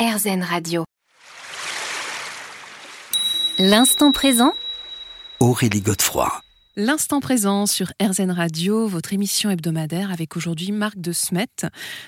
RZN 0.00 0.42
Radio. 0.42 0.84
L'instant 3.58 4.12
présent 4.12 4.54
Aurélie 5.40 5.82
Godefroy. 5.82 6.40
L'instant 6.74 7.20
présent 7.20 7.66
sur 7.66 7.92
RZN 8.02 8.30
Radio, 8.30 8.88
votre 8.88 9.12
émission 9.12 9.50
hebdomadaire 9.50 10.10
avec 10.10 10.38
aujourd'hui 10.38 10.72
Marc 10.72 10.98
de 10.98 11.12
Smet. 11.12 11.48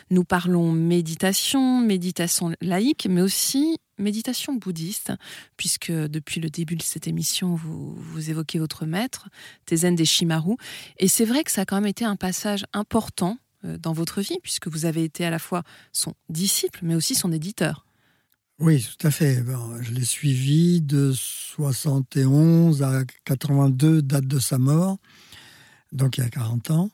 Nous 0.08 0.24
parlons 0.24 0.72
méditation, 0.72 1.82
méditation 1.82 2.54
laïque, 2.62 3.08
mais 3.10 3.20
aussi 3.20 3.76
méditation 3.98 4.54
bouddhiste, 4.54 5.12
puisque 5.58 5.92
depuis 5.92 6.40
le 6.40 6.48
début 6.48 6.76
de 6.76 6.82
cette 6.82 7.06
émission, 7.06 7.54
vous, 7.54 7.94
vous 7.94 8.30
évoquez 8.30 8.58
votre 8.58 8.86
maître, 8.86 9.28
Tezen 9.66 9.94
Deshimaru. 9.94 10.56
Et 10.96 11.08
c'est 11.08 11.26
vrai 11.26 11.44
que 11.44 11.50
ça 11.50 11.60
a 11.60 11.64
quand 11.66 11.76
même 11.76 11.86
été 11.86 12.06
un 12.06 12.16
passage 12.16 12.64
important 12.72 13.36
dans 13.64 13.92
votre 13.92 14.20
vie, 14.20 14.38
puisque 14.42 14.68
vous 14.68 14.84
avez 14.86 15.04
été 15.04 15.24
à 15.24 15.30
la 15.30 15.38
fois 15.38 15.62
son 15.92 16.14
disciple, 16.28 16.80
mais 16.82 16.94
aussi 16.94 17.14
son 17.14 17.32
éditeur. 17.32 17.86
Oui, 18.58 18.86
tout 18.98 19.06
à 19.06 19.10
fait. 19.10 19.42
je 19.80 19.90
l'ai 19.92 20.04
suivi 20.04 20.80
de 20.80 21.12
71 21.12 22.82
à 22.82 23.04
82, 23.24 24.02
date 24.02 24.26
de 24.26 24.38
sa 24.38 24.58
mort, 24.58 24.98
donc 25.90 26.18
il 26.18 26.20
y 26.22 26.26
a 26.26 26.30
40 26.30 26.70
ans. 26.70 26.90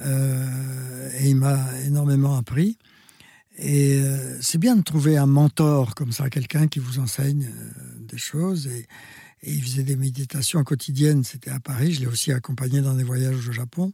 Euh, 0.00 1.10
et 1.18 1.30
il 1.30 1.36
m'a 1.36 1.58
énormément 1.84 2.36
appris. 2.36 2.78
Et 3.56 4.00
euh, 4.00 4.36
c'est 4.40 4.58
bien 4.58 4.74
de 4.74 4.82
trouver 4.82 5.16
un 5.16 5.26
mentor 5.26 5.94
comme 5.94 6.10
ça, 6.10 6.28
quelqu'un 6.30 6.66
qui 6.66 6.80
vous 6.80 6.98
enseigne 6.98 7.48
des 8.00 8.18
choses. 8.18 8.66
Et, 8.66 8.86
il 9.46 9.62
faisait 9.62 9.82
des 9.82 9.96
méditations 9.96 10.64
quotidiennes, 10.64 11.22
c'était 11.22 11.50
à 11.50 11.60
Paris. 11.60 11.92
Je 11.92 12.00
l'ai 12.00 12.06
aussi 12.06 12.32
accompagné 12.32 12.80
dans 12.80 12.94
des 12.94 13.04
voyages 13.04 13.46
au 13.46 13.52
Japon. 13.52 13.92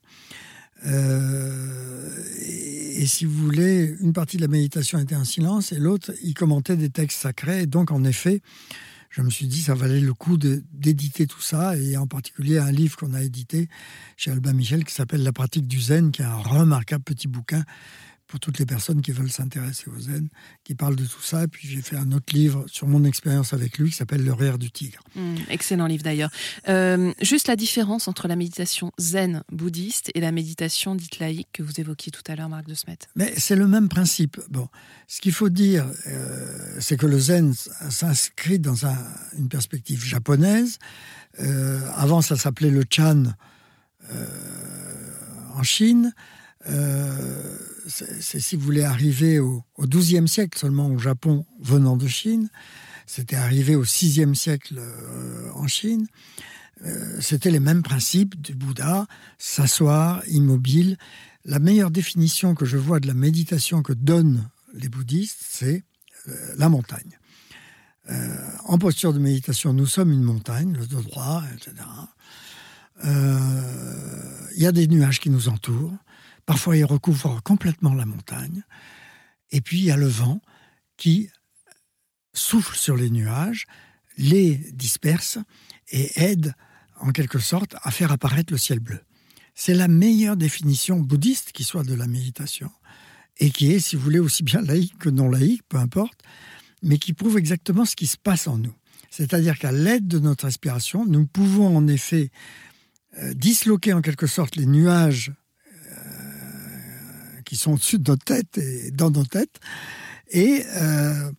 Euh, 0.87 2.09
et, 2.47 3.07
si 3.07 3.25
vous 3.25 3.45
voulez, 3.45 3.97
une 4.01 4.13
partie 4.13 4.37
de 4.37 4.43
la 4.43 4.49
méditation 4.49 4.99
était 4.99 5.17
en 5.17 5.25
silence 5.25 5.73
et 5.73 5.79
l'autre, 5.79 6.13
il 6.23 6.35
commentait 6.35 6.77
des 6.77 6.91
textes 6.91 7.21
sacrés. 7.21 7.63
Et 7.63 7.67
donc, 7.67 7.91
en 7.91 8.05
effet, 8.05 8.43
je 9.11 9.23
me 9.23 9.31
suis 9.31 9.47
dit, 9.47 9.63
ça 9.63 9.75
valait 9.75 10.01
le 10.01 10.15
coup 10.15 10.37
d'éditer 10.37 11.27
tout 11.27 11.41
ça, 11.41 11.77
et 11.77 11.97
en 11.97 12.07
particulier 12.07 12.59
un 12.59 12.71
livre 12.71 12.97
qu'on 12.97 13.13
a 13.13 13.23
édité 13.23 13.69
chez 14.17 14.31
Albin 14.31 14.53
Michel 14.53 14.85
qui 14.85 14.95
s'appelle 14.95 15.23
La 15.23 15.33
pratique 15.33 15.67
du 15.67 15.81
zen, 15.81 16.13
qui 16.13 16.23
est 16.23 16.27
un 16.27 16.37
remarquable 16.37 17.03
petit 17.03 17.27
bouquin 17.27 17.65
pour 18.31 18.39
toutes 18.39 18.61
les 18.61 18.67
personnes 18.67 19.03
qui 19.03 19.11
veulent 19.11 19.31
s'intéresser 19.31 19.91
au 19.91 19.99
zen, 19.99 20.29
qui 20.63 20.77
parlent 20.77 20.95
de 20.95 21.05
tout 21.05 21.21
ça. 21.21 21.43
Et 21.43 21.49
puis 21.49 21.67
j'ai 21.67 21.83
fait 21.83 21.97
un 21.97 22.13
autre 22.13 22.33
livre 22.33 22.65
sur 22.69 22.87
mon 22.87 23.03
expérience 23.03 23.53
avec 23.53 23.77
lui 23.77 23.91
qui 23.91 23.97
s'appelle 23.97 24.25
Le 24.25 24.33
rire 24.33 24.57
du 24.57 24.71
tigre. 24.71 25.01
Mmh, 25.17 25.35
excellent 25.49 25.87
livre 25.87 26.05
d'ailleurs. 26.05 26.31
Euh, 26.69 27.13
juste 27.21 27.49
la 27.49 27.57
différence 27.57 28.07
entre 28.07 28.29
la 28.29 28.37
méditation 28.37 28.93
zen 28.99 29.43
bouddhiste 29.51 30.13
et 30.15 30.21
la 30.21 30.31
méditation 30.31 30.95
dite 30.95 31.19
laïque 31.19 31.49
que 31.53 31.65
vous 31.65 31.81
évoquiez 31.81 32.13
tout 32.13 32.23
à 32.29 32.37
l'heure, 32.37 32.49
Marc 32.49 32.69
de 32.69 32.75
Smet. 32.75 32.99
Mais 33.17 33.35
c'est 33.37 33.57
le 33.57 33.67
même 33.67 33.89
principe. 33.89 34.41
Bon, 34.49 34.69
ce 35.09 35.21
qu'il 35.21 35.33
faut 35.33 35.49
dire, 35.49 35.91
euh, 36.07 36.77
c'est 36.79 36.97
que 36.97 37.07
le 37.07 37.19
zen 37.19 37.53
s'inscrit 37.91 38.61
dans 38.61 38.87
une 39.37 39.49
perspective 39.49 40.05
japonaise. 40.05 40.79
Euh, 41.41 41.81
avant, 41.97 42.23
ça 42.23 42.37
s'appelait 42.37 42.71
le 42.71 42.85
chan 42.89 43.25
en 45.55 45.63
Chine. 45.63 46.13
Euh, 46.69 47.57
c'est 47.89 48.41
si 48.41 48.57
vous 48.57 48.65
voulez 48.65 48.83
arriver 48.83 49.39
au, 49.39 49.65
XIIe 49.81 50.29
siècle 50.29 50.59
seulement 50.59 50.89
au 50.89 50.99
Japon 50.99 51.47
venant 51.61 51.97
de 51.97 52.07
Chine. 52.07 52.49
C'était 53.07 53.37
arrivé 53.37 53.75
au 53.75 53.83
VIe 53.83 54.37
siècle 54.37 54.79
euh, 54.79 55.51
en 55.55 55.67
Chine. 55.67 56.07
Euh, 56.85 57.21
c'était 57.21 57.51
les 57.51 57.61
mêmes 57.61 57.83
principes 57.83 58.41
du 58.41 58.55
Bouddha, 58.55 59.07
s'asseoir, 59.39 60.23
immobile. 60.29 60.97
La 61.45 61.59
meilleure 61.59 61.91
définition 61.91 62.55
que 62.55 62.67
je 62.67 62.77
vois 62.77 63.01
de 63.01 63.07
la 63.07 63.15
méditation 63.15 63.83
que 63.83 63.93
donnent 63.93 64.49
les 64.75 64.89
bouddhistes, 64.89 65.45
c'est 65.49 65.85
la 66.59 66.69
montagne. 66.69 67.19
en 68.67 68.77
posture 68.77 69.15
de 69.15 69.19
méditation, 69.19 69.73
nous 69.73 69.87
sommes 69.87 70.13
une 70.13 70.23
montagne, 70.23 70.77
le 70.77 70.87
dos 70.87 71.01
droit, 71.01 71.43
etc. 71.55 71.73
Il 73.03 74.63
y 74.63 74.67
a 74.67 74.73
des 74.73 74.87
nuages 74.87 75.19
qui 75.19 75.31
nous 75.31 75.49
entourent. 75.49 75.97
Parfois, 76.51 76.77
il 76.77 76.85
recouvre 76.85 77.41
complètement 77.45 77.95
la 77.95 78.05
montagne. 78.05 78.65
Et 79.53 79.61
puis, 79.61 79.79
il 79.79 79.85
y 79.85 79.93
a 79.93 79.97
le 79.97 80.09
vent 80.09 80.41
qui 80.97 81.31
souffle 82.33 82.77
sur 82.77 82.97
les 82.97 83.09
nuages, 83.09 83.67
les 84.19 84.57
disperse 84.73 85.39
et 85.93 86.11
aide, 86.21 86.57
en 86.99 87.13
quelque 87.13 87.39
sorte, 87.39 87.77
à 87.85 87.93
faire 87.93 88.11
apparaître 88.11 88.53
le 88.53 88.59
ciel 88.59 88.81
bleu. 88.81 88.99
C'est 89.55 89.75
la 89.75 89.87
meilleure 89.87 90.37
définition 90.37 90.99
bouddhiste 90.99 91.53
qui 91.53 91.63
soit 91.63 91.85
de 91.85 91.95
la 91.95 92.09
méditation, 92.09 92.73
et 93.39 93.53
qui 93.53 93.71
est, 93.71 93.79
si 93.79 93.95
vous 93.95 94.03
voulez, 94.03 94.19
aussi 94.19 94.43
bien 94.43 94.61
laïque 94.61 94.99
que 94.99 95.09
non 95.09 95.31
laïque, 95.31 95.63
peu 95.69 95.77
importe, 95.77 96.21
mais 96.83 96.99
qui 96.99 97.13
prouve 97.13 97.39
exactement 97.39 97.85
ce 97.85 97.95
qui 97.95 98.09
se 98.09 98.19
passe 98.19 98.49
en 98.49 98.59
nous. 98.59 98.75
C'est-à-dire 99.09 99.57
qu'à 99.57 99.71
l'aide 99.71 100.09
de 100.09 100.19
notre 100.19 100.47
respiration, 100.47 101.07
nous 101.07 101.29
pouvons 101.29 101.77
en 101.77 101.87
effet 101.87 102.33
euh, 103.19 103.35
disloquer 103.35 103.93
en 103.93 104.03
quelque 104.03 104.27
sorte 104.27 104.57
les 104.57 104.67
nuages 104.67 105.33
qui 107.51 107.57
sont 107.57 107.73
au-dessus 107.73 107.99
de 107.99 108.09
notre 108.13 108.25
tête 108.25 108.59
et 108.59 108.93
dans 108.93 109.11
nos 109.11 109.25
têtes, 109.25 109.59
et 110.31 110.63
euh, 110.77 111.33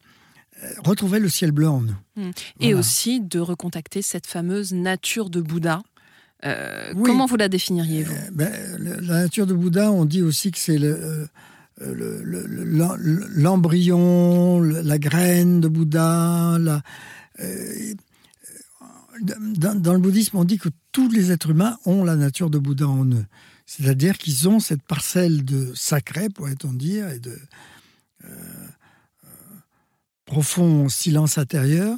retrouver 0.84 1.20
le 1.20 1.30
ciel 1.30 1.54
bleu 1.54 1.70
en 1.70 1.80
nous. 1.80 1.96
Hmm. 2.18 2.32
Et 2.60 2.74
aussi 2.74 3.22
de 3.22 3.40
recontacter 3.40 4.02
cette 4.02 4.28
fameuse 4.28 4.74
nature 4.74 5.30
de 5.30 5.40
Bouddha. 5.40 5.82
Euh, 6.44 6.94
comment 7.06 7.28
vous 7.28 7.38
la 7.38 7.48
définiriez, 7.48 8.04
vous 8.04 8.12
euh, 8.12 8.30
ben, 8.34 8.52
La 8.78 9.22
nature 9.22 9.48
de 9.48 9.54
Bouddha, 9.54 9.90
on 9.90 10.04
dit 10.04 10.22
aussi 10.22 10.52
que 10.52 10.58
c'est 10.60 10.78
l'embryon, 13.38 14.60
la 14.60 15.00
graine 15.00 15.62
de 15.62 15.70
Bouddha. 15.70 16.58
La, 16.60 16.84
dans, 19.22 19.80
dans, 19.80 19.94
le 19.94 20.00
bouddhisme, 20.00 20.36
on 20.36 20.44
dit 20.44 20.58
que 20.58 20.68
tous 20.92 21.10
les 21.10 21.32
êtres 21.32 21.52
humains 21.52 21.78
ont 21.86 22.04
la 22.04 22.18
nature 22.18 22.50
de 22.50 22.58
Bouddha 22.58 22.90
en 22.90 23.06
eux. 23.06 23.26
C'est-à-dire 23.72 24.18
qu'ils 24.18 24.50
ont 24.50 24.60
cette 24.60 24.82
parcelle 24.82 25.46
de 25.46 25.72
sacré, 25.76 26.28
pourrait-on 26.28 26.74
dire, 26.74 27.08
et 27.10 27.20
de 27.20 27.40
euh, 28.26 28.28
euh, 29.24 29.28
profond 30.26 30.90
silence 30.90 31.38
intérieur 31.38 31.98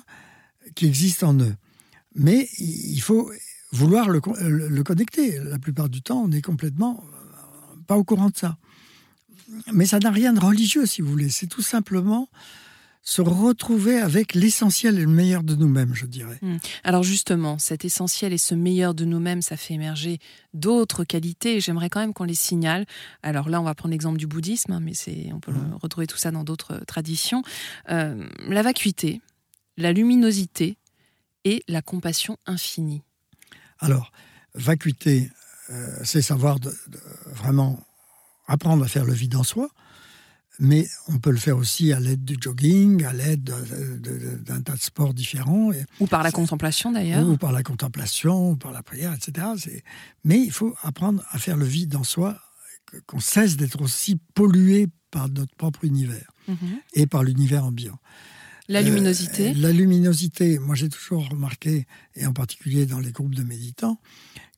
qui 0.76 0.86
existe 0.86 1.24
en 1.24 1.34
eux. 1.40 1.56
Mais 2.14 2.48
il 2.60 3.00
faut 3.00 3.32
vouloir 3.72 4.08
le, 4.10 4.20
connecter. 4.84 5.40
La 5.40 5.58
plupart 5.58 5.90
du 5.90 6.04
temps, 6.04 6.22
on 6.22 6.32
est 6.32 6.44
complètement 6.44 7.04
euh, 7.12 7.76
pas 7.88 7.98
au 7.98 8.04
courant 8.04 8.30
de 8.30 8.38
ça. 8.38 8.60
Mais 9.74 9.88
ça 9.88 9.98
n'a 9.98 10.12
rien 10.12 10.32
de 10.32 10.40
religieux, 10.40 10.86
si 10.86 11.02
vous 11.02 11.10
voulez. 11.10 11.30
C'est 11.30 11.48
tout 11.48 11.64
simplement 11.64 12.30
se 13.04 13.22
retrouver 13.22 14.00
avec 14.00 14.34
l'essentiel 14.34 14.98
et 14.98 15.02
le 15.02 15.08
meilleur 15.08 15.44
de 15.44 15.56
nous-mêmes, 15.56 15.94
je 15.94 16.06
dirais. 16.06 16.40
Hmm. 16.42 16.58
Alors 16.86 17.04
justement, 17.04 17.60
cet 17.60 17.84
essentiel 17.84 18.32
et 18.32 18.38
ce 18.38 18.56
meilleur 18.56 18.94
de 18.94 19.04
nous-mêmes, 19.04 19.42
ça 19.42 19.58
fait 19.58 19.74
émerger 19.74 20.20
d'autres 20.54 21.04
qualités. 21.04 21.60
J'aimerais 21.60 21.90
quand 21.90 22.00
même 22.00 22.14
qu'on 22.14 22.24
les 22.24 22.34
signale. 22.34 22.86
Alors 23.22 23.50
là, 23.50 23.60
on 23.60 23.66
va 23.66 23.76
prendre 23.76 23.92
l'exemple 23.92 24.18
du 24.18 24.26
bouddhisme, 24.26 24.72
hein, 24.72 24.80
mais 24.80 24.94
c'est, 24.94 25.32
on 25.34 25.42
peut 25.42 25.52
hmm. 25.52 25.78
retrouver 25.82 26.08
tout 26.08 26.18
ça 26.18 26.32
dans 26.32 26.46
d'autres 26.46 26.82
traditions. 26.88 27.44
Euh, 27.90 28.26
la 28.48 28.62
vacuité, 28.62 29.22
la 29.76 29.92
luminosité 29.92 30.78
et 31.44 31.62
la 31.68 31.82
compassion 31.82 32.38
infinie. 32.46 33.02
Alors, 33.80 34.14
vacuité, 34.56 35.30
euh, 35.70 35.98
c'est 36.06 36.22
savoir 36.22 36.58
vraiment 37.26 37.86
apprendre 38.48 38.86
à 38.86 38.88
faire 38.88 39.04
le 39.04 39.14
vide 39.14 39.36
en 39.36 39.44
soi 39.44 39.70
mais 40.60 40.88
on 41.08 41.18
peut 41.18 41.32
le 41.32 41.38
faire 41.38 41.58
aussi 41.58 41.94
à 41.94 42.00
l'aide 42.00 42.24
du 42.24 42.38
jogging, 42.40 43.04
à 43.06 43.14
l'aide 43.14 43.44
d'un 44.46 44.62
tas 44.62 44.74
de 44.76 44.82
sports 44.82 45.14
différents. 45.14 45.72
Ou 46.00 46.08
par 46.08 46.24
la 46.24 46.32
contemplation 46.32 46.92
d'ailleurs. 46.92 47.28
Ou 47.28 47.38
par 47.38 47.52
la 47.52 47.64
contemplation, 47.64 48.52
ou 48.52 48.56
par 48.56 48.72
la 48.72 48.84
prière, 48.84 49.14
etc. 49.14 49.48
Mais 50.24 50.40
il 50.40 50.52
faut 50.52 50.76
apprendre 50.84 51.24
à 51.32 51.40
faire 51.40 51.58
le 51.58 51.66
vide 51.66 51.96
en 51.96 52.04
soi, 52.04 52.40
qu'on 53.08 53.20
cesse 53.20 53.58
d'être 53.58 53.82
aussi 53.82 54.20
pollué 54.36 54.88
par 55.10 55.28
notre 55.30 55.56
propre 55.56 55.86
univers 55.86 56.32
mhm. 56.48 56.58
et 56.94 57.08
par 57.08 57.24
l'univers 57.24 57.66
ambiant. 57.66 57.98
La 58.68 58.82
luminosité 58.82 59.50
euh, 59.50 59.54
La 59.58 59.72
luminosité, 59.72 60.60
moi 60.60 60.76
j'ai 60.76 60.90
toujours 60.90 61.28
remarqué, 61.30 61.86
et 62.16 62.26
en 62.26 62.34
particulier 62.34 62.86
dans 62.86 63.00
les 63.00 63.12
groupes 63.12 63.36
de 63.36 63.44
méditants, 63.44 64.00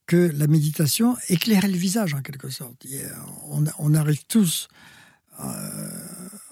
que 0.05 0.31
la 0.35 0.47
méditation 0.47 1.15
éclairait 1.29 1.69
le 1.69 1.77
visage 1.77 2.13
en 2.13 2.21
quelque 2.21 2.49
sorte. 2.49 2.85
On, 3.49 3.63
on 3.79 3.93
arrive 3.95 4.25
tous 4.27 4.67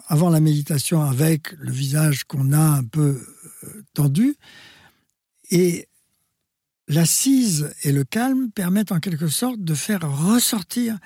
avant 0.08 0.30
la 0.30 0.40
méditation 0.40 1.02
avec 1.02 1.54
le 1.54 1.72
visage 1.72 2.24
qu'on 2.26 2.52
a 2.52 2.60
un 2.60 2.84
peu 2.84 3.26
euh, 3.64 3.84
tendu. 3.94 4.36
Et 5.50 5.88
l'assise 6.88 7.74
et 7.84 7.92
le 7.92 8.04
calme 8.04 8.52
permettent 8.52 8.92
en 8.92 9.00
quelque 9.00 9.28
sorte 9.28 9.60
de 9.60 9.74
faire 9.74 10.02
ressortir 10.02 10.98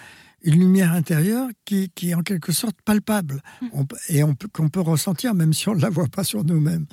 une 0.42 0.60
lumière 0.60 0.92
intérieure 0.92 1.48
qui, 1.66 1.90
qui 1.96 2.12
est 2.12 2.14
en 2.14 2.22
quelque 2.22 2.52
sorte 2.52 2.76
palpable 2.86 3.42
hmm. 3.62 3.84
et 4.10 4.22
qu'on 4.54 4.70
peut, 4.70 4.82
ressentir 4.82 5.34
même 5.34 5.54
si 5.54 5.68
on 5.70 5.76
ne 5.76 5.82
la 5.82 5.90
voit 5.90 6.08
pas 6.08 6.24
sur 6.24 6.44
nous-mêmes. 6.44 6.86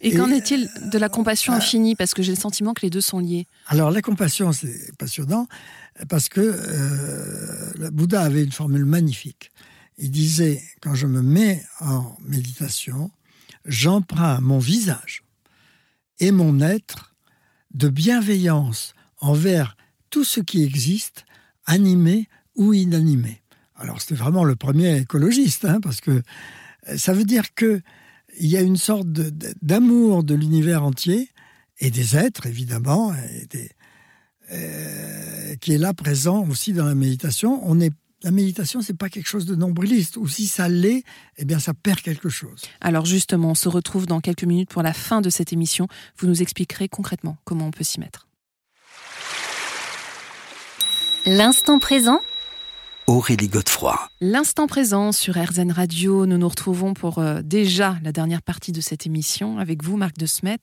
Et, 0.00 0.14
qu'en 0.14 0.28
est-il 0.28 0.68
de 0.92 0.98
la 0.98 1.08
compassion 1.08 1.54
euh, 1.54 1.56
infinie? 1.56 1.96
Parce 1.96 2.12
que 2.12 2.22
j'ai 2.22 2.32
le 2.32 2.38
sentiment 2.38 2.74
que 2.74 2.82
les 2.82 2.90
deux 2.90 3.00
sont 3.00 3.18
liés. 3.18 3.46
Alors 3.66 3.90
la 3.90 4.02
compassion, 4.02 4.52
c'est 4.52 4.96
passionnant 4.98 5.48
parce 6.08 6.28
que 6.28 6.40
le 7.78 7.90
Bouddha 7.90 8.20
avait 8.20 8.44
une 8.44 8.52
formule 8.52 8.84
magnifique. 8.84 9.50
Il 9.98 10.10
disait, 10.10 10.62
quand 10.80 10.94
je 10.94 11.06
me 11.06 11.22
mets 11.22 11.64
en 11.80 12.16
méditation, 12.20 13.10
j'emprunte 13.64 14.42
mon 14.42 14.58
visage 14.58 15.22
et 16.20 16.32
mon 16.32 16.60
être 16.60 17.14
de 17.74 17.88
bienveillance 17.88 18.94
envers 19.20 19.76
tout 20.10 20.24
ce 20.24 20.40
qui 20.40 20.62
existe, 20.62 21.24
animé 21.64 22.28
ou 22.54 22.72
inanimé. 22.72 23.42
Alors 23.74 24.00
c'était 24.00 24.14
vraiment 24.14 24.44
le 24.44 24.56
premier 24.56 24.96
écologiste, 24.96 25.64
hein, 25.64 25.80
parce 25.80 26.00
que 26.00 26.22
ça 26.96 27.12
veut 27.12 27.24
dire 27.24 27.54
que 27.54 27.80
il 28.38 28.46
y 28.46 28.56
a 28.56 28.60
une 28.60 28.76
sorte 28.76 29.08
d'amour 29.08 30.22
de, 30.22 30.34
l'univers 30.34 30.84
entier 30.84 31.30
et 31.78 31.90
des 31.90 32.16
êtres 32.16 32.46
évidemment, 32.46 33.14
euh, 34.52 35.56
qui 35.56 35.72
est 35.72 35.78
là 35.78 35.94
présent 35.94 36.46
aussi 36.46 36.72
dans 36.72 36.84
la 36.84 36.94
méditation. 36.94 37.60
On 37.64 37.80
la 38.26 38.32
méditation, 38.32 38.82
c'est 38.82 38.98
pas 38.98 39.08
quelque 39.08 39.28
chose 39.28 39.46
de 39.46 39.54
nombriliste. 39.54 40.16
Ou 40.16 40.26
si 40.26 40.48
ça 40.48 40.68
l'est, 40.68 41.04
eh 41.36 41.44
bien, 41.44 41.60
ça 41.60 41.74
perd 41.74 42.00
quelque 42.00 42.28
chose. 42.28 42.62
Alors 42.80 43.06
justement, 43.06 43.50
on 43.50 43.54
se 43.54 43.68
retrouve 43.68 44.06
dans 44.06 44.20
quelques 44.20 44.42
minutes 44.42 44.68
pour 44.68 44.82
la 44.82 44.92
fin 44.92 45.20
de 45.20 45.30
cette 45.30 45.52
émission. 45.52 45.86
Vous 46.18 46.26
nous 46.26 46.42
expliquerez 46.42 46.88
concrètement 46.88 47.36
comment 47.44 47.68
on 47.68 47.70
peut 47.70 47.84
s'y 47.84 48.00
mettre. 48.00 48.26
L'instant 51.24 51.78
présent 51.78 52.18
Aurélie 53.06 53.46
Godefroy. 53.46 53.96
L'instant 54.20 54.66
présent 54.66 55.12
sur 55.12 55.36
RZN 55.36 55.70
Radio, 55.70 56.26
nous 56.26 56.36
nous 56.36 56.48
retrouvons 56.48 56.94
pour 56.94 57.18
euh, 57.20 57.42
déjà 57.44 57.96
la 58.02 58.10
dernière 58.10 58.42
partie 58.42 58.72
de 58.72 58.80
cette 58.80 59.06
émission 59.06 59.60
avec 59.60 59.84
vous, 59.84 59.96
Marc 59.96 60.18
de 60.18 60.26
Smet. 60.26 60.58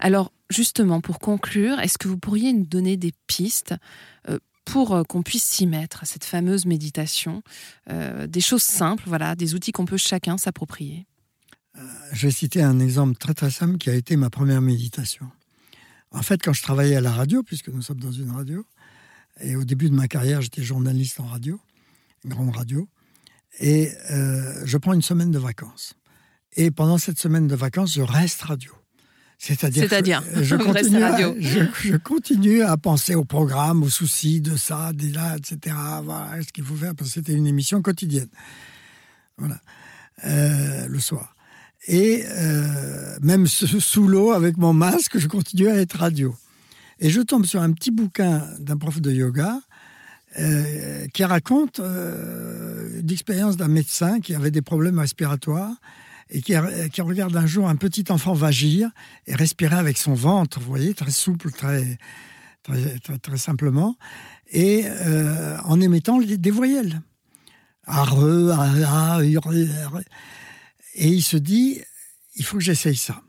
Alors, 0.00 0.32
justement, 0.50 1.00
pour 1.00 1.18
conclure, 1.18 1.80
est-ce 1.80 1.96
que 1.96 2.08
vous 2.08 2.18
pourriez 2.18 2.52
nous 2.52 2.66
donner 2.66 2.98
des 2.98 3.12
pistes 3.26 3.74
euh, 4.28 4.38
pour 4.70 4.94
euh, 4.94 5.02
qu'on 5.02 5.22
puisse 5.22 5.44
s'y 5.44 5.66
mettre 5.66 6.06
cette 6.06 6.24
fameuse 6.24 6.66
méditation 6.66 7.42
Des 7.88 8.40
choses 8.40 8.62
simples, 8.62 9.04
voilà, 9.06 9.34
des 9.34 9.54
outils 9.54 9.72
qu'on 9.72 9.86
peut 9.86 9.96
chacun 9.96 10.38
s'approprier 10.38 11.06
Je 12.12 12.26
vais 12.26 12.32
citer 12.32 12.62
un 12.62 12.78
exemple 12.78 13.16
très 13.16 13.34
très 13.34 13.50
simple 13.50 13.78
qui 13.78 13.90
a 13.90 13.94
été 13.94 14.16
ma 14.16 14.30
première 14.30 14.60
méditation. 14.60 15.30
En 16.12 16.22
fait, 16.22 16.42
quand 16.42 16.52
je 16.52 16.62
travaillais 16.62 16.96
à 16.96 17.00
la 17.00 17.12
radio, 17.12 17.42
puisque 17.42 17.68
nous 17.68 17.82
sommes 17.82 18.00
dans 18.00 18.12
une 18.12 18.30
radio, 18.30 18.64
et 19.40 19.56
au 19.56 19.64
début 19.64 19.88
de 19.88 19.94
ma 19.94 20.08
carrière, 20.08 20.40
j'étais 20.40 20.62
journaliste 20.62 21.20
en 21.20 21.26
radio, 21.26 21.60
grande 22.24 22.54
radio. 22.54 22.88
Et 23.58 23.90
euh, 24.10 24.62
je 24.64 24.76
prends 24.76 24.92
une 24.92 25.02
semaine 25.02 25.30
de 25.30 25.38
vacances. 25.38 25.94
Et 26.56 26.70
pendant 26.70 26.98
cette 26.98 27.18
semaine 27.18 27.46
de 27.46 27.54
vacances, 27.54 27.94
je 27.94 28.02
reste 28.02 28.42
radio. 28.42 28.72
C'est-à-dire, 29.42 29.84
C'est-à-dire 29.88 30.22
je, 30.36 30.54
continue 30.54 31.02
à, 31.02 31.16
je, 31.38 31.96
continue 31.96 32.62
à 32.62 32.76
penser 32.76 33.14
au 33.14 33.24
programme, 33.24 33.82
aux 33.82 33.88
soucis 33.88 34.42
de 34.42 34.54
ça, 34.54 34.92
de 34.92 35.14
là, 35.14 35.38
etc. 35.38 35.74
Voilà 36.04 36.42
ce 36.42 36.52
qu'il 36.52 36.62
faut 36.62 36.74
faire, 36.74 36.94
parce 36.94 37.08
que 37.08 37.14
c'était 37.14 37.32
une 37.32 37.46
émission 37.46 37.80
quotidienne. 37.80 38.28
Voilà. 39.38 39.58
Euh, 40.26 40.86
le 40.88 40.98
soir. 41.00 41.34
Et 41.86 42.22
euh, 42.28 43.16
même 43.22 43.46
sous 43.46 44.06
l'eau, 44.06 44.32
avec 44.32 44.58
mon 44.58 44.74
masque, 44.74 45.16
je 45.18 45.26
continue 45.26 45.68
à 45.68 45.76
être 45.76 45.96
radio. 45.96 46.36
Et 46.98 47.08
je 47.08 47.22
tombe 47.22 47.46
sur 47.46 47.62
un 47.62 47.72
petit 47.72 47.90
bouquin 47.90 48.46
d'un 48.58 48.76
prof 48.76 49.00
de 49.00 49.10
yoga 49.10 49.58
euh, 50.38 51.06
qui 51.14 51.24
raconte 51.24 51.80
l'expérience 53.08 53.56
d'un 53.56 53.68
médecin 53.68 54.20
qui 54.20 54.34
avait 54.34 54.50
des 54.50 54.60
problèmes 54.60 54.98
respiratoires 54.98 55.76
et 56.30 56.42
qui, 56.42 56.54
qui, 56.92 57.00
regarde 57.00 57.36
un 57.36 57.46
jour 57.46 57.68
un 57.68 57.76
petit 57.76 58.04
enfant 58.10 58.32
vagir 58.32 58.90
et 59.26 59.34
respirer 59.34 59.76
avec 59.76 59.98
son 59.98 60.14
ventre, 60.14 60.60
vous 60.60 60.66
voyez, 60.66 60.94
très 60.94 61.10
souple, 61.10 61.50
très, 61.50 61.98
très, 63.22 63.36
simplement, 63.36 63.96
et 64.50 64.84
euh, 64.86 65.58
en 65.64 65.80
émettant 65.80 66.18
des 66.18 66.50
voyelles. 66.50 67.02
Arre, 67.86 68.18
arre, 68.52 69.22
et 70.94 71.08
il 71.08 71.22
se 71.22 71.36
dit, 71.36 71.80
il 72.36 72.44
faut 72.44 72.58
que 72.58 72.62
j'essaye 72.62 72.96
ça. 72.96 73.22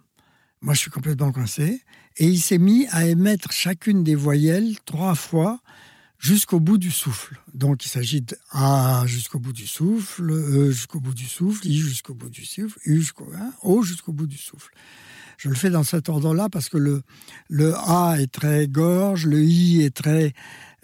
Moi, 0.62 0.74
je 0.74 0.80
suis 0.80 0.92
complètement 0.92 1.32
coincé. 1.32 1.82
Et 2.18 2.26
il 2.26 2.40
s'est 2.40 2.58
mis 2.58 2.88
à 2.92 3.06
émettre 3.06 3.52
chacune 3.52 4.04
des 4.04 4.16
voyelles 4.16 4.76
trois 4.86 5.16
fois 5.16 5.60
jusqu'au 6.22 6.60
bout 6.60 6.78
du 6.78 6.92
souffle. 6.92 7.42
Donc 7.54 7.84
il 7.84 7.90
s'agit 7.90 8.22
de 8.22 8.38
A 8.52 9.04
jusqu'au 9.08 9.40
bout 9.40 9.54
du 9.54 9.68
souffle, 9.68 10.32
E 10.32 10.72
jusqu'au 10.72 11.00
bout 11.00 11.16
du 11.16 11.26
souffle, 11.26 11.68
I 11.68 11.78
jusqu'au 11.78 12.14
bout 12.14 12.30
du 12.30 12.46
souffle, 12.46 12.80
U 12.86 13.00
jusqu'au 13.00 13.28
hein, 13.36 13.52
O 13.64 13.82
jusqu'au 13.82 14.14
bout 14.14 14.28
du 14.28 14.38
souffle. 14.38 14.72
Je 15.38 15.50
le 15.50 15.56
fais 15.56 15.72
dans 15.72 15.84
cet 15.84 16.08
ordre-là 16.08 16.50
parce 16.50 16.70
que 16.70 16.78
le, 16.78 17.02
le 17.50 17.74
A 17.76 18.18
est 18.20 18.32
très 18.32 18.68
gorge, 18.68 19.26
le 19.26 19.44
I 19.44 19.82
est 19.82 19.96
très 19.96 20.34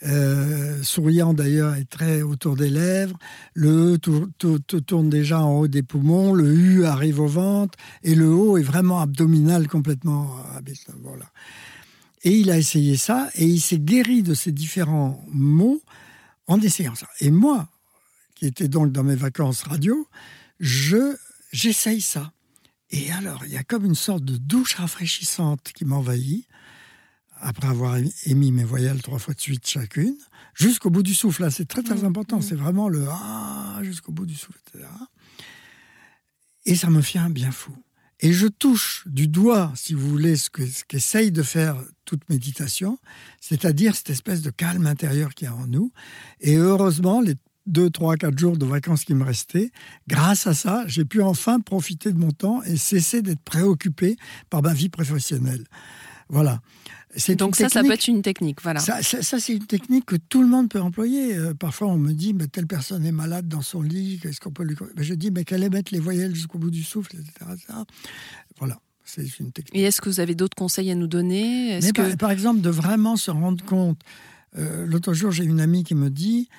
euh, 0.03 0.81
souriant 0.83 1.33
d'ailleurs 1.33 1.75
est 1.75 1.89
très 1.89 2.23
autour 2.23 2.55
des 2.55 2.69
lèvres, 2.69 3.17
le 3.53 3.95
E 3.95 3.97
tourne 3.97 5.09
déjà 5.09 5.41
en 5.41 5.59
haut 5.59 5.67
des 5.67 5.83
poumons, 5.83 6.33
le 6.33 6.51
U 6.51 6.85
arrive 6.85 7.19
au 7.19 7.27
ventre, 7.27 7.77
et 8.03 8.15
le 8.15 8.27
O 8.27 8.57
est 8.57 8.63
vraiment 8.63 8.99
abdominal 9.01 9.67
complètement. 9.67 10.35
Euh, 10.55 10.93
voilà. 11.03 11.25
Et 12.23 12.31
il 12.31 12.49
a 12.49 12.57
essayé 12.57 12.97
ça, 12.97 13.29
et 13.35 13.45
il 13.45 13.61
s'est 13.61 13.79
guéri 13.79 14.23
de 14.23 14.33
ces 14.33 14.51
différents 14.51 15.23
mots 15.27 15.81
en 16.47 16.59
essayant 16.59 16.95
ça. 16.95 17.07
Et 17.19 17.31
moi, 17.31 17.69
qui 18.35 18.45
étais 18.45 18.67
donc 18.67 18.91
dans 18.91 19.03
mes 19.03 19.15
vacances 19.15 19.63
radio, 19.63 20.07
je 20.59 21.15
j'essaye 21.51 22.01
ça. 22.01 22.31
Et 22.89 23.11
alors, 23.11 23.43
il 23.45 23.51
y 23.51 23.57
a 23.57 23.63
comme 23.63 23.85
une 23.85 23.95
sorte 23.95 24.23
de 24.23 24.37
douche 24.37 24.75
rafraîchissante 24.75 25.71
qui 25.73 25.85
m'envahit 25.85 26.47
après 27.39 27.67
avoir 27.67 27.97
émis 28.25 28.51
mes 28.51 28.63
voyelles 28.63 29.01
trois 29.01 29.19
fois 29.19 29.33
de 29.33 29.41
suite 29.41 29.67
chacune, 29.67 30.15
jusqu'au 30.55 30.89
bout 30.89 31.03
du 31.03 31.13
souffle. 31.13 31.43
Là, 31.43 31.51
c'est 31.51 31.67
très 31.67 31.83
très 31.83 31.95
mmh, 31.95 32.05
important. 32.05 32.37
Mmh. 32.39 32.41
C'est 32.41 32.55
vraiment 32.55 32.89
le 32.89 33.05
ah 33.09 33.79
jusqu'au 33.83 34.11
bout 34.11 34.25
du 34.25 34.35
souffle, 34.35 34.59
etc. 34.67 34.89
Et 36.65 36.75
ça 36.75 36.89
me 36.89 37.01
fait 37.01 37.19
un 37.19 37.29
bien 37.29 37.51
fou. 37.51 37.75
Et 38.19 38.33
je 38.33 38.47
touche 38.47 39.03
du 39.07 39.27
doigt, 39.27 39.71
si 39.75 39.93
vous 39.93 40.07
voulez, 40.09 40.37
ce 40.37 40.49
qu'essaye 40.87 41.31
de 41.31 41.43
faire 41.43 41.77
toute 42.05 42.27
méditation, 42.29 42.97
c'est-à-dire 43.39 43.95
cette 43.95 44.09
espèce 44.09 44.41
de 44.41 44.49
calme 44.49 44.87
intérieur 44.87 45.35
qu'il 45.35 45.45
y 45.45 45.51
a 45.51 45.55
en 45.55 45.67
nous. 45.67 45.91
Et 46.41 46.55
heureusement, 46.55 47.21
les 47.21 47.35
deux, 47.67 47.89
trois, 47.89 48.15
quatre 48.15 48.37
jours 48.39 48.57
de 48.57 48.65
vacances 48.65 49.03
qui 49.03 49.13
me 49.13 49.23
restaient, 49.23 49.71
grâce 50.07 50.47
à 50.47 50.53
ça, 50.53 50.83
j'ai 50.87 51.05
pu 51.05 51.21
enfin 51.21 51.59
profiter 51.59 52.11
de 52.11 52.17
mon 52.17 52.31
temps 52.31 52.63
et 52.63 52.77
cesser 52.77 53.21
d'être 53.21 53.41
préoccupé 53.41 54.15
par 54.49 54.63
ma 54.63 54.73
vie 54.73 54.89
professionnelle. 54.89 55.65
Voilà. 56.29 56.61
Donc 57.37 57.55
ça, 57.55 57.69
ça 57.69 57.81
peut 57.81 57.91
être 57.91 58.07
une 58.07 58.21
technique, 58.21 58.61
voilà. 58.61 58.79
Ça, 58.79 59.01
c'est 59.01 59.53
une 59.53 59.65
technique 59.65 60.05
que 60.05 60.15
tout 60.15 60.41
le 60.41 60.47
monde 60.47 60.69
peut 60.69 60.81
employer. 60.81 61.35
Euh, 61.35 61.53
parfois, 61.53 61.87
on 61.87 61.97
me 61.97 62.11
dit, 62.11 62.33
mais 62.33 62.47
telle 62.47 62.67
personne 62.67 63.05
est 63.05 63.11
malade 63.11 63.47
dans 63.47 63.61
son 63.61 63.81
lit, 63.81 64.19
qu'est-ce 64.21 64.39
qu'on 64.39 64.51
peut 64.51 64.63
lui... 64.63 64.75
Ben, 64.95 65.03
je 65.03 65.13
dis, 65.13 65.31
mais 65.31 65.43
qu'elle 65.43 65.63
aime 65.63 65.73
mettre 65.73 65.93
les 65.93 65.99
voyelles 65.99 66.35
jusqu'au 66.35 66.59
bout 66.59 66.69
du 66.69 66.83
souffle, 66.83 67.15
etc. 67.15 67.51
Voilà. 68.59 68.79
C'est 69.05 69.39
une 69.39 69.51
technique. 69.53 69.73
Et 69.73 69.83
est-ce 69.83 70.01
que 70.01 70.09
vous 70.09 70.19
avez 70.19 70.35
d'autres 70.35 70.57
conseils 70.57 70.91
à 70.91 70.95
nous 70.95 71.07
donner? 71.07 71.79
Mais 71.81 72.15
par, 72.17 72.29
exemple, 72.29 72.59
de 72.59 72.69
vraiment 72.69 73.15
se 73.15 73.31
rendre 73.31 73.63
compte. 73.63 73.99
Euh, 74.57 74.85
l'autre 74.85 75.13
jour, 75.13 75.31
j'ai 75.31 75.45
une 75.45 75.61
amie 75.61 75.85
qui 75.85 75.95
me 75.95 76.09
dit, 76.09 76.49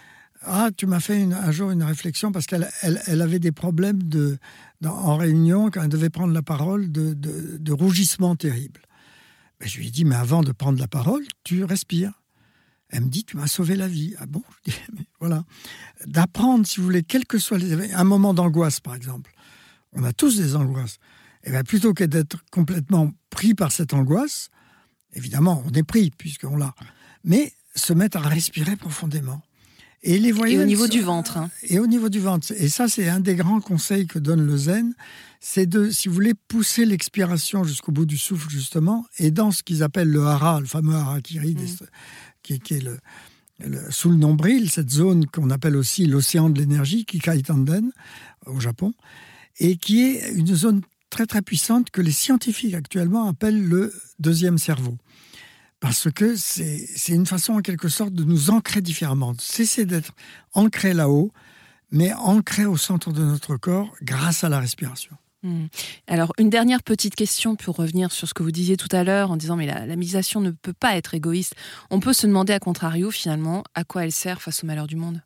ah, 0.42 0.70
tu 0.74 0.86
m'as 0.86 1.00
fait 1.00 1.22
un 1.22 1.50
jour 1.50 1.70
une 1.70 1.82
réflexion 1.82 2.32
parce 2.32 2.46
qu'elle 2.46 2.68
elle, 2.82 3.20
avait 3.20 3.38
des 3.38 3.52
problèmes 3.52 4.02
de, 4.02 4.38
en 4.84 5.16
réunion, 5.16 5.70
quand 5.70 5.82
elle 5.82 5.90
devait 5.90 6.10
prendre 6.10 6.32
la 6.32 6.42
parole, 6.42 6.90
de, 6.90 7.12
de, 7.12 7.58
de 7.58 7.72
rougissement 7.72 8.34
terrible. 8.34 8.80
Ben, 9.60 9.68
je 9.68 9.78
lui 9.78 9.88
ai 9.88 9.90
dit, 9.90 10.04
mais 10.04 10.14
avant 10.14 10.42
de 10.42 10.52
prendre 10.52 10.78
la 10.78 10.88
parole, 10.88 11.24
tu 11.44 11.64
respires. 11.64 12.12
Elle 12.90 13.04
me 13.04 13.08
dit, 13.08 13.24
tu 13.24 13.36
m'as 13.36 13.46
sauvé 13.46 13.76
la 13.76 13.88
vie. 13.88 14.14
Ah 14.18 14.26
bon? 14.26 14.42
Je 14.66 14.72
Voilà. 15.20 15.44
D'apprendre, 16.06 16.66
si 16.66 16.78
vous 16.78 16.84
voulez, 16.84 17.02
quel 17.02 17.26
que 17.26 17.38
soit 17.38 17.58
les 17.58 17.92
un 17.92 18.04
moment 18.04 18.34
d'angoisse, 18.34 18.80
par 18.80 18.94
exemple. 18.94 19.32
On 19.92 20.04
a 20.04 20.12
tous 20.12 20.36
des 20.36 20.56
angoisses. 20.56 20.98
Et 21.44 21.48
eh 21.48 21.50
bien, 21.50 21.62
plutôt 21.62 21.94
que 21.94 22.04
d'être 22.04 22.44
complètement 22.50 23.12
pris 23.30 23.54
par 23.54 23.72
cette 23.72 23.94
angoisse, 23.94 24.50
évidemment, 25.12 25.62
on 25.66 25.70
est 25.72 25.82
pris, 25.82 26.10
puisqu'on 26.10 26.56
l'a. 26.56 26.74
Mais 27.24 27.54
se 27.74 27.92
mettre 27.92 28.18
à 28.18 28.28
respirer 28.28 28.76
profondément. 28.76 29.42
Et, 30.02 30.18
les 30.18 30.32
voyelles, 30.32 30.60
et 30.60 30.62
au 30.62 30.66
niveau 30.66 30.86
du 30.86 31.00
ventre. 31.00 31.38
Hein. 31.38 31.50
Et 31.62 31.78
au 31.78 31.86
niveau 31.86 32.08
du 32.08 32.20
ventre. 32.20 32.52
Et 32.56 32.68
ça, 32.68 32.88
c'est 32.88 33.08
un 33.08 33.20
des 33.20 33.34
grands 33.34 33.60
conseils 33.60 34.06
que 34.06 34.18
donne 34.18 34.46
le 34.46 34.56
zen. 34.56 34.94
C'est 35.40 35.66
de, 35.66 35.90
si 35.90 36.08
vous 36.08 36.14
voulez, 36.14 36.34
pousser 36.34 36.84
l'expiration 36.84 37.64
jusqu'au 37.64 37.92
bout 37.92 38.06
du 38.06 38.18
souffle, 38.18 38.48
justement. 38.48 39.06
Et 39.18 39.30
dans 39.30 39.50
ce 39.50 39.62
qu'ils 39.62 39.82
appellent 39.82 40.10
le 40.10 40.24
hara, 40.24 40.60
le 40.60 40.66
fameux 40.66 40.94
harakiri, 40.94 41.54
mm. 41.54 41.86
qui, 42.42 42.54
est 42.54 42.82
le, 42.82 43.00
sous 43.90 44.10
le 44.10 44.16
nombril, 44.16 44.70
cette 44.70 44.90
zone 44.90 45.26
qu'on 45.26 45.50
appelle 45.50 45.76
aussi 45.76 46.06
l'océan 46.06 46.48
de 46.48 46.58
l'énergie, 46.60 47.04
Kikaitanden, 47.04 47.90
au 48.46 48.60
Japon, 48.60 48.94
et 49.58 49.76
qui 49.76 50.02
est 50.04 50.32
une 50.34 50.54
zone 50.54 50.82
très 51.10 51.26
très 51.26 51.42
puissante 51.42 51.90
que 51.90 52.00
les 52.00 52.12
scientifiques 52.12 52.74
actuellement 52.74 53.28
appellent 53.28 53.66
le 53.66 53.92
deuxième 54.18 54.58
cerveau 54.58 54.96
parce 55.80 56.10
que 56.10 56.34
c'est 56.36 56.88
une 57.08 57.26
façon 57.26 57.54
en 57.54 57.60
quelque 57.60 57.88
sorte 57.88 58.12
de 58.12 58.24
nous 58.24 58.50
ancrer 58.50 58.80
différemment, 58.80 59.32
de 59.32 59.40
cesser 59.40 59.86
d'être 59.86 60.12
ancré 60.52 60.92
là-haut, 60.92 61.32
mais 61.90 62.12
ancré 62.12 62.64
au 62.64 62.76
centre 62.76 63.12
de 63.12 63.22
notre 63.22 63.56
corps 63.56 63.94
grâce 64.02 64.44
à 64.44 64.48
la 64.48 64.58
respiration. 64.58 65.16
Hmm. 65.44 65.66
Alors, 66.08 66.32
une 66.38 66.50
dernière 66.50 66.82
petite 66.82 67.14
question 67.14 67.54
pour 67.54 67.76
revenir 67.76 68.10
sur 68.10 68.26
ce 68.26 68.34
que 68.34 68.42
vous 68.42 68.50
disiez 68.50 68.76
tout 68.76 68.88
à 68.90 69.04
l'heure 69.04 69.30
en 69.30 69.36
disant 69.36 69.54
mais 69.54 69.66
la, 69.66 69.86
méditation 69.94 70.40
ne 70.40 70.50
peut 70.50 70.72
pas 70.72 70.96
être 70.96 71.14
égoïste. 71.14 71.54
On 71.90 72.00
peut 72.00 72.12
se 72.12 72.26
demander 72.26 72.52
à 72.52 72.58
contrario 72.58 73.12
finalement 73.12 73.62
à 73.74 73.84
quoi 73.84 74.04
elle 74.04 74.12
sert 74.12 74.42
face 74.42 74.64
au 74.64 74.66
malheur 74.66 74.88
du 74.88 74.96
monde? 74.96 75.22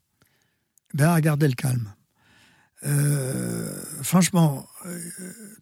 Ben, 0.92 1.10
À 1.10 1.20
garder 1.22 1.48
le 1.48 1.54
calme. 1.54 1.94
euh, 2.84 3.72
franchement, 4.02 4.66
euh, 4.84 4.98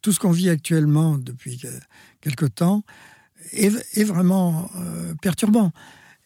tout 0.03 0.11
ce 0.11 0.19
qu'on 0.19 0.33
vit 0.33 0.51
actuellement 0.51 1.17
depuis 1.17 1.63
quelque 2.21 2.47
temps 2.47 2.83
est, 3.53 4.05
vraiment 4.05 4.71
euh, 4.77 5.15
perturbant. 5.21 5.73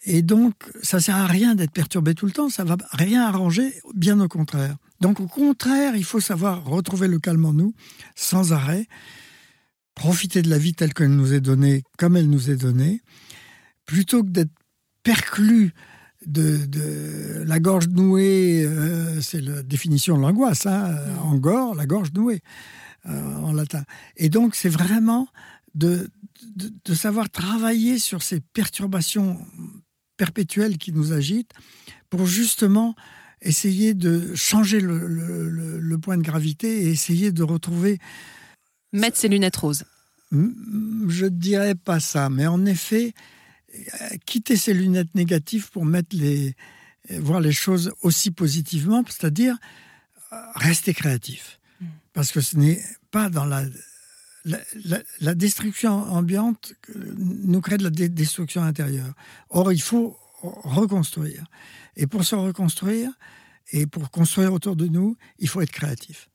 Et 0.06 0.22
donc, 0.22 0.54
ça 0.82 1.00
sert 1.00 1.16
à 1.16 1.26
rien 1.26 1.54
d'être 1.54 1.72
perturbé 1.72 2.14
tout 2.14 2.26
le 2.26 2.32
temps, 2.32 2.50
ça 2.50 2.64
va 2.64 2.76
rien 2.92 3.26
arranger, 3.26 3.74
bien 3.94 4.20
au 4.20 4.28
contraire. 4.28 4.76
Donc, 5.00 5.20
au 5.20 5.26
contraire, 5.26 5.96
il 5.96 6.04
faut 6.04 6.20
savoir 6.20 6.64
retrouver 6.64 7.08
le 7.08 7.18
calme 7.18 7.44
en 7.46 7.52
nous, 7.52 7.74
sans 8.14 8.52
arrêt, 8.52 8.86
profiter 9.94 10.42
de 10.42 10.50
la 10.50 10.58
vie 10.58 10.74
telle 10.74 10.92
qu'elle 10.92 11.14
nous 11.14 11.32
est 11.32 11.40
donnée, 11.40 11.82
comme 11.98 12.16
elle 12.16 12.28
nous 12.28 12.50
est 12.50 12.56
donnée, 12.56 13.00
plutôt 13.86 14.22
que 14.22 14.28
d'être 14.28 14.52
perclus 15.02 15.72
de, 16.26 17.44
la 17.46 17.60
gorge 17.60 17.88
nouée, 17.88 18.64
euh, 18.64 19.20
c'est 19.20 19.40
la 19.40 19.62
définition 19.62 20.16
de 20.16 20.22
l'angoisse, 20.22 20.66
hein, 20.66 20.90
mm. 20.90 21.18
en 21.22 21.34
gore, 21.36 21.74
la 21.74 21.86
gorge 21.86 22.12
nouée, 22.12 22.40
euh, 23.06 23.36
en 23.36 23.52
latin. 23.52 23.84
Et 24.16 24.28
donc, 24.28 24.54
c'est 24.54 24.68
vraiment 24.68 25.28
de, 25.74 26.08
de, 26.54 26.94
savoir 26.94 27.30
travailler 27.30 27.98
sur 27.98 28.22
ces 28.22 28.40
perturbations 28.40 29.44
perpétuelles 30.16 30.78
qui 30.78 30.92
nous 30.92 31.12
agitent 31.12 31.52
pour 32.10 32.26
justement 32.26 32.94
essayer 33.42 33.94
de 33.94 34.34
changer 34.34 34.80
le, 34.80 35.06
le 35.80 35.98
point 35.98 36.16
de 36.16 36.22
gravité 36.22 36.84
et 36.84 36.90
essayer 36.90 37.32
de 37.32 37.42
retrouver... 37.42 37.98
Mettre 38.92 39.18
ses 39.18 39.28
lunettes 39.28 39.56
roses. 39.56 39.84
Je 40.30 41.24
ne 41.24 41.28
dirais 41.28 41.74
pas 41.74 42.00
ça, 42.00 42.30
mais 42.30 42.46
en 42.46 42.64
effet, 42.64 43.12
quitter 44.24 44.56
ses 44.56 44.74
lunettes 44.74 45.14
négatives 45.14 45.70
pour 45.70 45.84
mettre 45.84 46.16
les, 46.16 46.54
voir 47.10 47.40
les 47.40 47.52
choses 47.52 47.92
aussi 48.02 48.30
positivement, 48.30 49.04
c'est-à-dire 49.06 49.56
euh, 50.32 50.36
rester 50.54 50.94
créatif. 50.94 51.60
Mm. 51.80 51.86
Parce 52.12 52.32
que 52.32 52.40
ce 52.40 52.56
n'est 52.56 52.82
pas 53.10 53.28
dans 53.28 53.44
la, 53.44 53.64
la, 54.44 55.34
destruction 55.34 55.92
ambiante 55.92 56.74
nous 56.94 57.60
crée 57.60 57.78
de 57.78 57.84
la 57.84 57.90
destruction 57.90 58.62
intérieure. 58.62 59.14
Or, 59.50 59.72
il 59.72 59.80
faut 59.82 60.18
reconstruire. 60.42 61.44
Et 61.96 62.06
pour 62.06 62.24
se 62.24 62.34
reconstruire 62.34 63.10
et 63.72 63.86
pour 63.86 64.10
construire 64.10 64.52
autour 64.52 64.76
de 64.76 64.86
nous, 64.86 65.16
il 65.38 65.48
faut 65.48 65.60
être 65.60 65.70
créatif. 65.70 66.28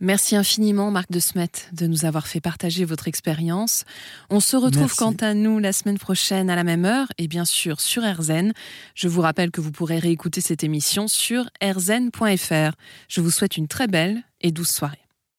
Merci 0.00 0.34
infiniment, 0.34 0.90
Marc 0.90 1.10
de 1.12 1.20
Smet, 1.20 1.50
de 1.72 1.86
nous 1.86 2.04
avoir 2.04 2.26
fait 2.26 2.40
partager 2.40 2.84
votre 2.84 3.06
expérience. 3.06 3.84
On 4.28 4.40
se 4.40 4.56
retrouve 4.56 4.92
quant 4.96 5.14
à 5.20 5.32
nous 5.34 5.60
la 5.60 5.72
semaine 5.72 5.98
prochaine 5.98 6.50
à 6.50 6.56
la 6.56 6.64
même 6.64 6.84
heure 6.84 7.06
et 7.18 7.28
bien 7.28 7.44
sûr 7.44 7.80
sur 7.80 8.02
RZN. 8.02 8.52
Je 8.94 9.08
vous 9.08 9.20
rappelle 9.20 9.52
que 9.52 9.60
vous 9.60 9.70
pourrez 9.70 9.98
réécouter 9.98 10.40
cette 10.40 10.64
émission 10.64 11.06
sur 11.06 11.44
rzn.fr. 11.62 12.74
Je 13.08 13.20
vous 13.20 13.30
souhaite 13.30 13.56
une 13.56 13.68
très 13.68 13.86
belle 13.86 14.24
et 14.40 14.50
douce 14.50 14.72
soirée. 14.72 15.03